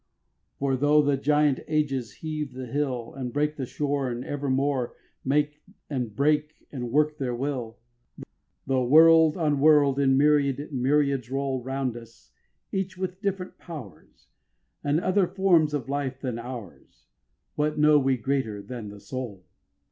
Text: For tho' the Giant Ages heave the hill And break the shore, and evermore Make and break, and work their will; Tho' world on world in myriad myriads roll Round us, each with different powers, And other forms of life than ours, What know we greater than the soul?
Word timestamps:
For 0.57 0.75
tho' 0.75 1.03
the 1.03 1.15
Giant 1.15 1.59
Ages 1.67 2.11
heave 2.13 2.53
the 2.53 2.65
hill 2.65 3.13
And 3.13 3.31
break 3.31 3.55
the 3.55 3.67
shore, 3.67 4.09
and 4.09 4.25
evermore 4.25 4.95
Make 5.23 5.61
and 5.91 6.15
break, 6.15 6.65
and 6.71 6.89
work 6.91 7.19
their 7.19 7.35
will; 7.35 7.77
Tho' 8.65 8.83
world 8.83 9.37
on 9.37 9.59
world 9.59 9.99
in 9.99 10.17
myriad 10.17 10.73
myriads 10.73 11.29
roll 11.29 11.61
Round 11.63 11.95
us, 11.95 12.31
each 12.71 12.97
with 12.97 13.21
different 13.21 13.59
powers, 13.59 14.25
And 14.83 14.99
other 14.99 15.27
forms 15.27 15.71
of 15.71 15.87
life 15.87 16.19
than 16.19 16.39
ours, 16.39 17.05
What 17.53 17.77
know 17.77 17.99
we 17.99 18.17
greater 18.17 18.63
than 18.63 18.89
the 18.89 18.99
soul? 18.99 19.45